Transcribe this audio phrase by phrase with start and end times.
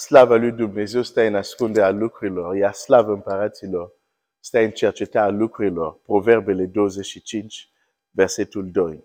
[0.00, 3.92] Slava lui Dumnezeu stă în ascunderea lucrurilor, iar slavă împăraților
[4.38, 6.00] stă în cercetarea lucrurilor.
[6.00, 7.70] Proverbele 25,
[8.10, 9.04] versetul 2.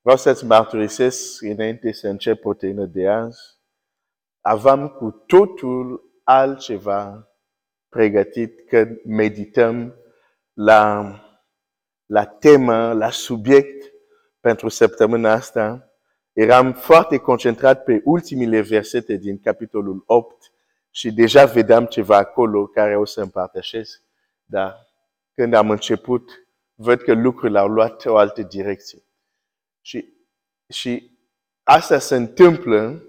[0.00, 3.40] Vreau să-ți mărturisesc înainte să încep proteină de azi.
[4.40, 7.28] Aveam cu totul altceva
[7.88, 9.94] pregătit când medităm
[10.52, 11.14] la,
[12.06, 13.92] la temă, la subiect
[14.40, 15.91] pentru săptămâna asta.
[16.32, 20.52] Eram foarte concentrat pe ultimile versete din capitolul 8
[20.90, 24.02] și deja vedeam ceva acolo care o să împărtășesc,
[24.44, 24.86] dar
[25.34, 29.02] când am început, văd că lucrurile au luat o altă direcție.
[29.80, 30.14] Și,
[30.68, 31.18] și
[31.62, 33.04] asta se întâmplă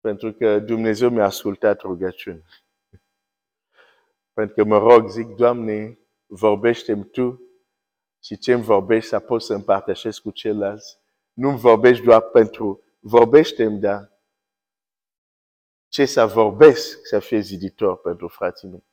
[0.00, 2.44] pentru că Dumnezeu mi-a ascultat rugăciunea.
[4.32, 7.47] Pentru că mă rog, zic, Doamne, vorbește-mi Tu
[8.22, 10.98] și ce îmi vorbești să pot să împărtășesc cu ceilalți.
[11.32, 14.12] Nu-mi vorbești doar pentru, vorbește-mi, dar
[15.88, 18.84] ce să vorbesc să fie ziditor pentru frații mei.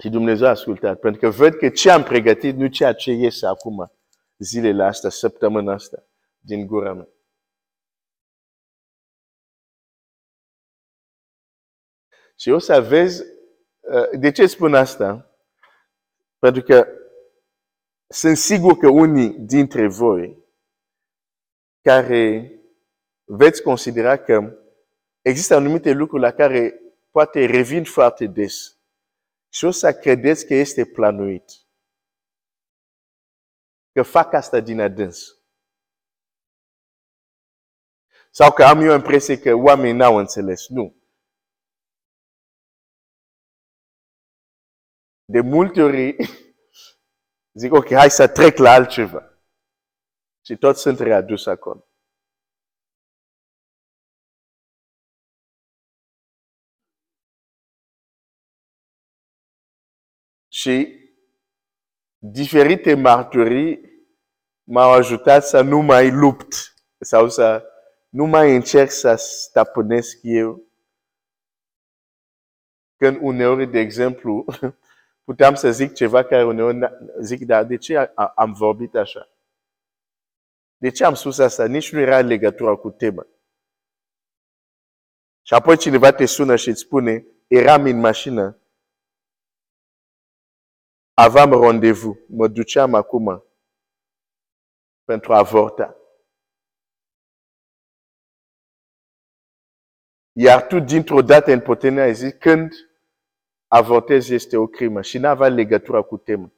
[0.00, 3.46] Și Dumnezeu a ascultat, pentru că văd că ce am pregătit nu ceea ce iese
[3.46, 3.92] acum,
[4.36, 6.06] zilele astea, săptămâna asta,
[6.38, 7.08] din gura mea.
[12.36, 13.22] Și o să vezi,
[13.80, 15.30] uh, de ce spun asta?
[16.38, 16.86] Pentru că
[18.10, 20.46] sunt sigur că unii dintre voi
[21.80, 22.52] care
[23.24, 24.58] veți considera că
[25.22, 28.78] există anumite lucruri la care poate revin foarte des
[29.48, 31.44] și o să credeți că este planuit.
[33.92, 35.38] Că fac asta din adâns.
[38.30, 40.68] Sau că am eu impresie că oamenii n-au înțeles.
[40.68, 40.96] Nu.
[45.24, 46.16] De multe ori
[47.58, 49.22] zic, ok, hai să trec la altceva.
[50.44, 51.88] Și toți sunt readus acolo.
[60.48, 60.98] Și
[62.18, 63.80] diferite marturii
[64.64, 67.64] m-au ajutat să nu mai lupt sau să
[68.08, 70.62] nu mai încerc să stăpânesc eu.
[72.96, 74.44] Când uneori, de exemplu,
[75.28, 76.78] puteam să zic ceva care uneori
[77.20, 77.96] zic, dar de ce
[78.34, 79.28] am vorbit așa?
[80.76, 81.66] De ce am spus asta?
[81.66, 83.26] Nici nu era legătura cu tema.
[85.42, 88.58] Și apoi cineva te sună și îți spune, eram în mașină
[91.14, 93.44] aveam rendezvous, mă duceam acum
[95.04, 95.96] pentru a avorta.
[100.32, 102.87] Iar tu, dintr-o dată, în puterea ai zis, când
[103.68, 106.52] avortezi este o crimă și n-avea legătură cu temă.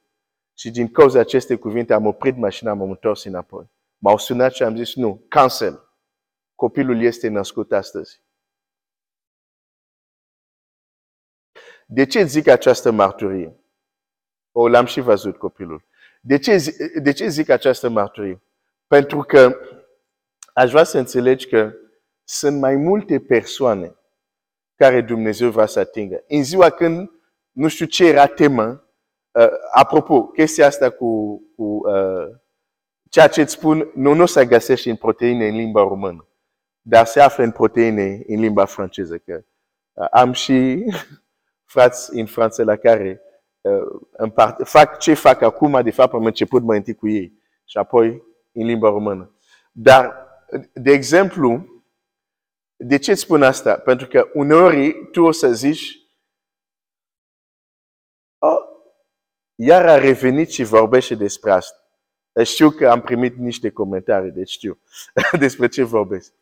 [0.54, 3.70] Și din cauza acestei cuvinte am oprit mașina, m-am întors înapoi.
[3.98, 5.88] M-au sunat și am zis, nu, cancel.
[6.54, 8.22] Copilul este născut astăzi.
[11.86, 13.56] De ce zic această marturie?
[14.52, 15.84] O, l-am și văzut copilul.
[16.20, 18.42] De ce, de ce zic această mărturie?
[18.86, 19.56] Pentru că
[20.54, 21.72] aș vrea să înțelegi că
[22.24, 23.94] sunt mai multe persoane
[24.80, 26.24] care Dumnezeu vrea să atingă.
[26.28, 27.10] În ziua când,
[27.50, 28.84] nu știu ce era tema,
[29.32, 32.28] uh, apropo, chestia asta cu, cu uh,
[33.08, 36.26] ceea ce îți spun, nu, nu se găsește în proteine în limba română,
[36.80, 39.18] dar se află în proteine în limba franceză.
[39.18, 39.44] Că,
[39.92, 40.84] uh, am și
[41.74, 43.20] frați în Franța la care
[43.60, 44.30] uh,
[44.64, 47.32] fac ce fac acum, de fapt am început mai întâi cu ei
[47.64, 49.34] și apoi în limba română.
[49.72, 50.26] Dar,
[50.72, 51.69] de exemplu,
[52.82, 53.78] de ce spun asta?
[53.78, 55.98] Pentru că uneori tu o să zici,
[58.38, 58.58] oh,
[59.54, 61.76] iar a revenit și vorbește despre asta.
[62.44, 64.80] Știu că am primit niște comentarii, deci știu
[65.38, 66.32] despre ce vorbesc.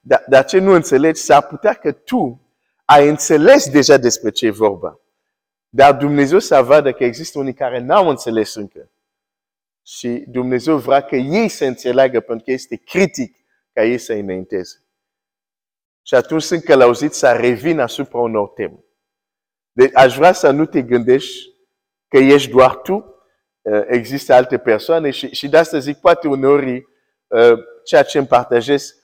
[0.00, 2.40] Dar, dar ce nu înțelegi, s-ar putea că tu
[2.84, 5.00] ai înțeles deja despre ce e vorba.
[5.68, 8.90] Dar Dumnezeu să vadă că există unii care n-au înțeles încă.
[9.82, 13.36] Și Dumnezeu vrea că ei să înțeleagă pentru că este critic
[13.72, 14.82] ca ei să înainteze.
[16.02, 18.84] Și atunci sunt călăuziți să revin asupra unor teme.
[19.72, 21.48] Deci aș vrea să nu te gândești
[22.08, 22.92] că ești doar tu,
[23.62, 26.86] uh, există alte persoane și, și de asta zic, poate uneori
[27.26, 28.94] uh, ceea ce împartajezi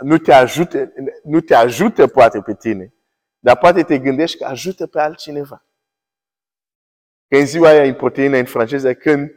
[0.00, 0.92] nu te ajută,
[1.22, 2.94] nu te ajută poate pe tine,
[3.38, 5.64] dar poate te gândești că ajută pe altcineva.
[7.28, 9.30] Că în ziua aia în proteină în franceză, când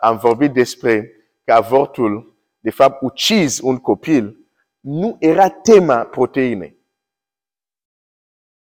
[0.00, 1.12] am vorbit despre
[1.44, 4.39] că avortul, de fapt, ucis un copil,
[4.80, 6.78] nu era tema proteinei.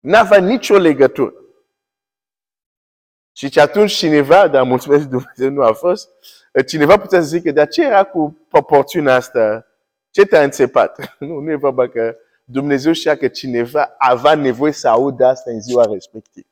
[0.00, 1.35] N-avea nicio legătură.
[3.32, 6.11] Și ce atunci cineva, dar mulțumesc Dumnezeu nu a fost,
[6.67, 9.67] cineva putea să zică, dar ce era cu proporțiunea asta?
[10.11, 10.99] Ce te-a înțepat?
[11.19, 15.61] Nu, nu e vorba că Dumnezeu știa că cineva avea nevoie să audă asta în
[15.61, 16.47] ziua respectivă.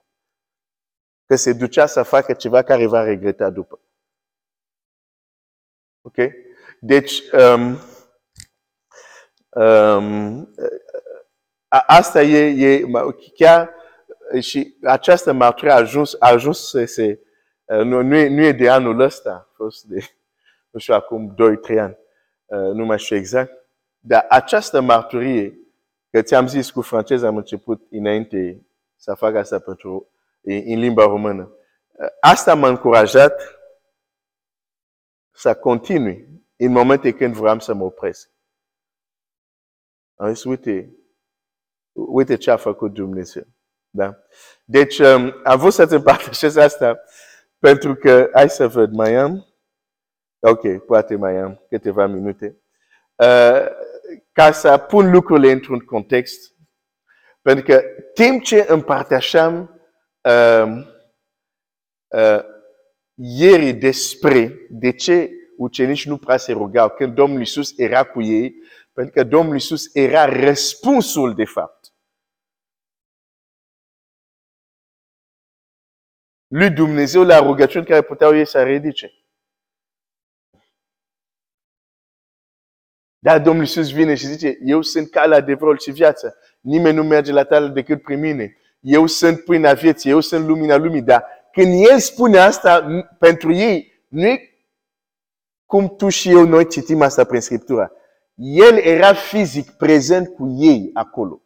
[1.26, 3.80] Că se ducea să facă ceva care va regreta după.
[6.02, 6.16] Ok?
[6.80, 7.78] Deci, um, um,
[11.68, 12.86] asta e, e
[13.34, 13.74] chiar
[14.40, 17.20] și această mărturie a ajuns, a ajuns să se,
[17.66, 20.04] nu, nu, e, nu e de anul ăsta, a fost de,
[20.70, 21.34] nu știu, acum
[21.74, 21.98] 2-3 ani,
[22.72, 23.52] nu mai știu exact,
[23.98, 25.58] dar această mărturie,
[26.10, 28.66] că ți-am zis cu franceză am început înainte
[28.96, 30.10] să fac asta pentru,
[30.42, 31.52] în limba română,
[32.20, 33.58] asta m-a încurajat
[35.30, 38.30] să continui în momente când vreau să mă opresc.
[40.20, 40.96] Am zis, uite,
[41.92, 43.46] uite ce a făcut Dumnezeu.
[43.90, 44.16] Da?
[44.64, 47.00] Deci, um, am vrut să-ți împărtășesc asta
[47.58, 49.46] pentru că, hai să văd, mai am,
[50.38, 52.62] ok, poate mai am câteva minute,
[53.14, 53.66] uh,
[54.32, 56.54] ca să pun lucrurile într-un context,
[57.42, 57.82] pentru că
[58.14, 59.80] timp ce împărtășeam
[60.22, 60.72] uh,
[62.08, 62.44] uh,
[63.14, 68.54] ieri despre de ce ucenici nu prea se rugau când Domnul Iisus era cu ei,
[68.92, 71.80] pentru că Domnul Iisus era răspunsul de fapt.
[76.50, 79.14] lui Dumnezeu la rugăciuni care puteau ei să ridice.
[83.18, 86.34] Dar Domnul Iisus vine și zice, eu sunt calea, adevărul și viața.
[86.60, 88.56] Nimeni nu merge la tale decât prin mine.
[88.80, 91.02] Eu sunt pâinea vieții, eu sunt lumina lumii.
[91.02, 94.64] Dar când El spune asta pentru ei, nu e
[95.66, 97.92] cum tu și eu noi citim asta prin Scriptura.
[98.42, 101.42] El era fizic prezent cu ei acolo.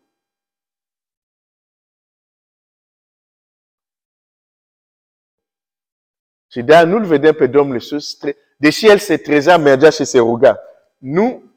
[6.50, 8.18] Și de nu-L vedem pe Domnul Iisus,
[8.56, 10.58] deși El se trezea, mergea și se ruga.
[10.98, 11.52] Nu,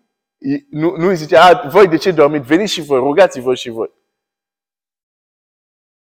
[0.69, 2.47] nu, nu îi zicea, ah, voi de ce dormiți?
[2.47, 3.91] Veniți și voi, rugați-vă și voi.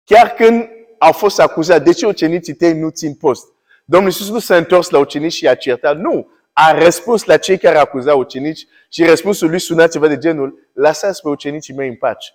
[0.04, 0.70] Chiar când
[1.00, 3.54] au fost acuzați, de ce ucenicii tăi nu țin post?
[3.86, 6.32] Domnul Iisus nu s-a întors la ucenici și a certat, nu.
[6.54, 11.22] A răspuns la cei care acuzau ucenici și răspunsul lui suna ceva de genul, lăsați
[11.22, 12.32] pe ucenicii mei în pace.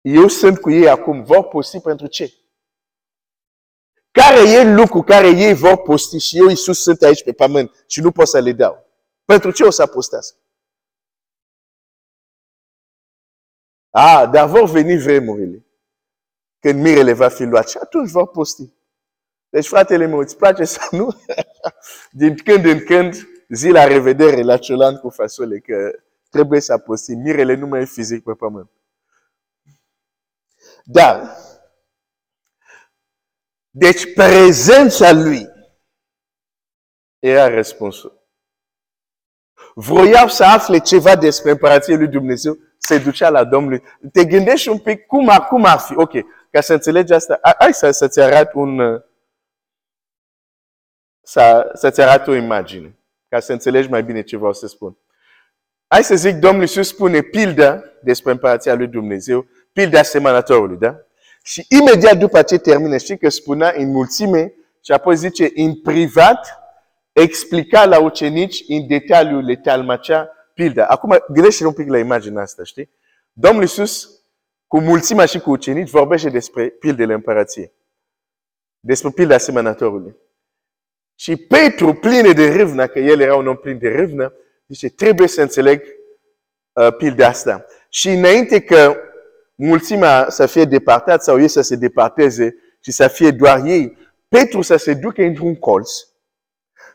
[0.00, 2.34] Eu sunt cu ei acum, vor posti pentru ce?
[4.10, 8.00] Care e lucru care ei vor posti și eu, Iisus, sunt aici pe pământ și
[8.00, 8.86] nu pot să le dau?
[9.24, 10.38] Pentru ce o să postească?
[13.90, 15.66] Ah, dar vor veni vremurile
[16.58, 18.72] când mirele va fi luat și atunci vor posti.
[19.54, 21.08] Deci, fratele meu, îți place să nu?
[22.20, 23.14] Din când în când,
[23.48, 25.90] zi la revedere la ciolan cu fasole, că
[26.30, 27.14] trebuie să posti.
[27.14, 28.70] Mirele nu mai e fizic pe pământ.
[30.84, 31.36] Dar,
[33.70, 35.48] deci prezența lui
[37.18, 38.26] era răspunsul.
[39.74, 43.82] Vroiau să afle ceva despre împărația lui Dumnezeu, se ducea la Domnul.
[44.12, 45.96] Te gândești un pic cum, cum ar fi.
[45.96, 46.12] Ok,
[46.50, 49.02] ca să înțelegi asta, hai să, să-ți arăt un...
[51.24, 52.98] Să, să-ți arăt o imagine,
[53.28, 54.96] ca să înțelegi mai bine ce vreau să spun.
[55.86, 60.96] Hai să zic, Domnul Iisus spune pildă despre împărația lui Dumnezeu, pilda semănătorului, da?
[61.42, 64.54] Și imediat după ce termină, știi că spunea în mulțime
[64.84, 66.58] și apoi zice, în privat,
[67.12, 70.86] explica la ucenici în detaliu le talmacea pilda.
[70.86, 72.90] Acum gândește un pic la imaginea asta, știi?
[73.32, 74.08] Domnul Iisus,
[74.66, 77.72] cu mulțimea și cu ucenici, vorbește despre pildele împărăției.
[78.80, 80.16] Despre pilda asemănătorului.
[81.14, 84.32] Și Petru, plin de râvnă, că el era un om plin de râvnă,
[84.66, 85.82] zice, trebuie să înțeleg
[86.72, 87.66] uh, pilda asta.
[87.88, 88.96] Și înainte că
[89.54, 94.62] mulțimea să fie departat sau ei să se departeze și să fie doar ei, Petru
[94.62, 95.90] să se ducă într-un colț,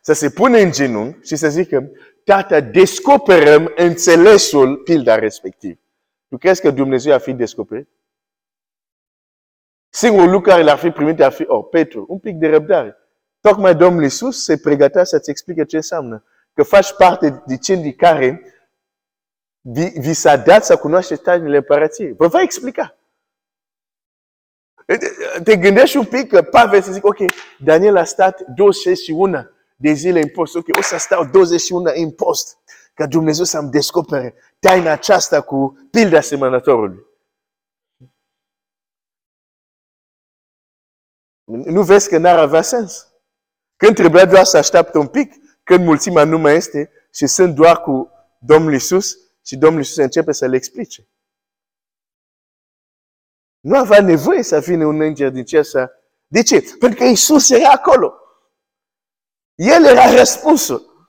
[0.01, 1.91] să se pune în genunchi și să zică,
[2.23, 5.79] Tată, descoperăm înțelesul pilda respectiv.
[6.27, 7.87] Tu crezi că Dumnezeu a fi descoperit?
[9.89, 12.97] Singurul lucru care l-ar fi primit ar fi, oh, Petru, un pic de răbdare.
[13.41, 16.23] Tocmai Domnul Iisus se pregătea să-ți explice ce înseamnă.
[16.53, 18.43] Că faci parte de cei care
[19.61, 22.13] vi, vi s-a dat să cunoașteți tainele împărăției.
[22.13, 22.97] Vă va explica.
[25.43, 27.17] Te gândești un pic că Pavel să zic, ok,
[27.59, 30.55] Daniel a stat 21 de zile în post.
[30.55, 32.57] Ok, o să stau 21 în post.
[32.93, 37.07] Ca Dumnezeu să-mi descopere taina aceasta cu pilda asemănătorului.
[41.43, 43.08] Nu vezi că n-ar avea sens?
[43.79, 45.33] Când trebuia doar să așteaptă un pic,
[45.63, 50.31] când mulțimea nu mai este și sunt doar cu Domnul Isus, și Domnul Iisus începe
[50.31, 51.07] să le explice.
[53.59, 55.91] Nu avea nevoie să vină un înger din cer să...
[56.27, 56.61] De ce?
[56.79, 58.13] Pentru că Iisus era acolo.
[59.55, 61.07] El era răspunsul.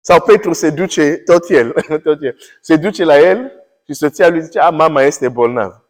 [0.00, 1.72] Sau Petru se duce, tot el,
[2.04, 3.52] tot el, se duce la el
[3.84, 5.81] și soția lui zice, a, mama este bolnavă.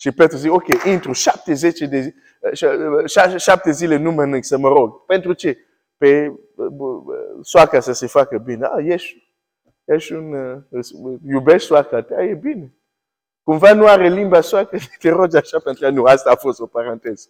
[0.00, 2.14] Și Petru zice, ok, intru, șapte, zece de zi,
[3.36, 5.04] șapte zile nu mănânc să mă rog.
[5.04, 5.58] Pentru ce?
[5.96, 6.34] Pe
[7.42, 8.66] soacra să se facă bine.
[8.66, 9.32] A, ești,
[9.84, 10.62] ești un,
[11.26, 12.74] iubești soacra ta, e bine.
[13.42, 16.66] Cumva nu are limba soacră, te rogi așa pentru că nu, asta a fost o
[16.66, 17.28] paranteză.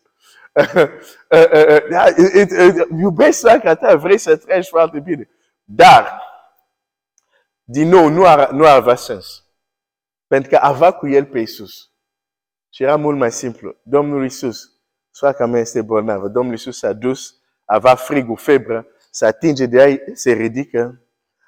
[3.03, 5.29] iubești soacra ta, vrei să trăiești foarte bine.
[5.65, 6.23] Dar,
[7.65, 9.45] din nou, nu, ar, nu avea sens.
[10.27, 11.90] Pentru că avea cu el pe Isus.
[12.71, 13.77] Și era mult mai simplu.
[13.83, 14.73] Domnul Isus,
[15.11, 16.29] soacra mea este bolnavă.
[16.29, 17.35] Domnul Isus s-a dus,
[17.65, 21.03] avea frigul, febră, se atinge de ea, se ridică.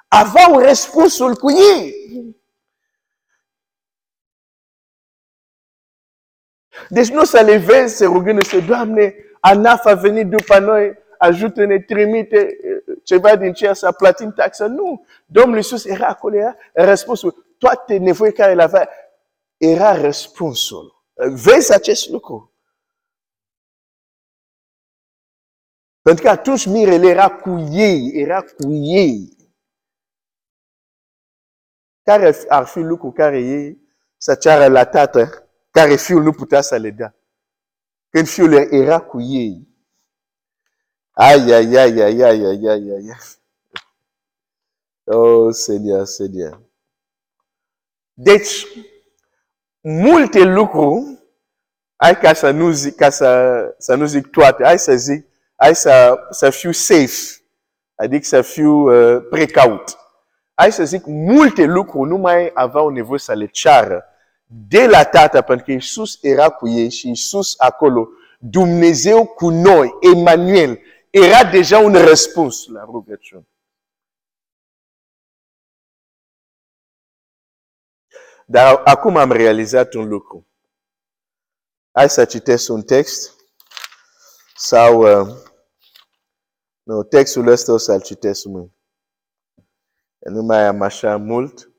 [0.09, 1.95] Aveau răspunsul cu ei.
[6.89, 12.57] Deci nu să le vezi, se rugându-se, Doamne, ANAF a venit după noi, ajută-ne, trimite
[13.03, 14.67] ceva din cer să plătim taxa.
[14.67, 15.07] Nu.
[15.27, 17.55] Domnul Iisus era acolo, era răspunsul.
[17.59, 18.89] Toate nevoile care le avea,
[19.57, 21.02] era răspunsul.
[21.31, 22.53] Vezi acest lucru.
[26.03, 29.37] Pentru că atunci mirele era cu ei, era cu ei.
[32.03, 33.81] Care ar fi lucru care ei
[34.17, 37.17] să ceară la tată, care fiul nu putea să le dea?
[38.09, 39.69] Când fiul era cu ei.
[41.11, 43.17] Ai, ai, ai, ai, ai, ai, ai, ai.
[45.05, 46.61] Oh, Seigneur, Seigneur.
[48.13, 48.67] Deci,
[49.83, 51.19] multe lucruri,
[51.97, 55.75] hai ca să nu zic, ca să, să nu zic toate, hai să zic, hai
[55.75, 57.43] să, să fiu safe,
[57.95, 59.97] adică să fiu uh, precaut.
[60.55, 64.05] Hai să zic, multe lucruri nu mai aveau nevoie să le ceară
[64.69, 68.09] de la Tată, pentru că Iisus era cu ei și Iisus acolo,
[68.39, 70.79] Dumnezeu cu noi, Emmanuel,
[71.11, 73.47] era deja un răspuns la rugăciune.
[78.53, 80.47] Dar acum am realizat un lucru.
[81.91, 83.35] Hai să citesc un text
[84.57, 85.37] sau uh,
[86.83, 88.75] nu, textul ăsta o să-l citesc mâine.
[90.19, 91.73] Nu mai am așa mult.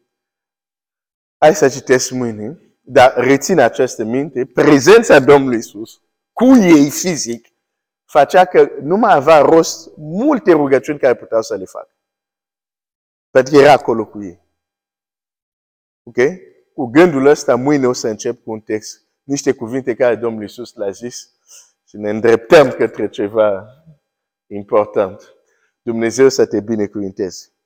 [1.38, 6.02] Hai să citesc mâine, dar rețin această minte, prezența Domnului Isus
[6.32, 7.48] cu ei fizic
[8.04, 11.96] facea că nu mai avea rost multe rugăciuni care puteau să le facă.
[13.30, 14.42] Pentru că era acolo cu ei.
[16.04, 16.18] Ok?
[16.74, 19.08] Cu gândul ăsta, mâine o să încep cu un text.
[19.24, 21.30] Niște cuvinte care Domnul Iisus le-a zis
[21.88, 23.66] și ne îndreptăm către ceva
[24.48, 25.36] important.
[25.82, 27.53] Dumnezeu să te binecuvinteze.